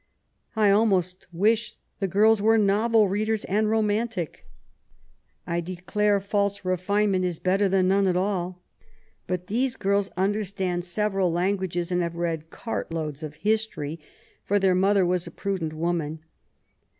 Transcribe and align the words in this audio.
I 0.55 0.71
almost 0.71 1.27
wish 1.31 1.77
the 1.99 2.07
girls 2.07 2.41
were 2.41 2.57
novel 2.57 3.07
readers 3.07 3.45
and 3.45 3.69
romantic. 3.69 4.47
I 5.45 5.61
declare 5.61 6.19
false 6.19 6.65
refinement 6.65 7.23
is 7.23 7.37
better 7.37 7.69
than 7.69 7.87
none 7.89 8.07
at 8.07 8.17
all; 8.17 8.63
but 9.27 9.45
these 9.45 9.75
girls 9.75 10.09
understand 10.17 10.85
several 10.85 11.31
languages, 11.31 11.91
and 11.91 12.01
have 12.01 12.15
read 12.15 12.49
cartloads 12.49 13.21
of 13.21 13.35
history, 13.45 13.99
for 14.43 14.57
their 14.57 14.73
mother 14.73 15.05
was 15.05 15.27
a 15.27 15.29
prudent 15.31 15.73
woman. 15.73 16.25